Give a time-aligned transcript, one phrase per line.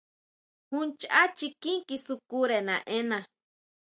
[0.69, 3.17] Jun chʼá chikín kisukire naʼena.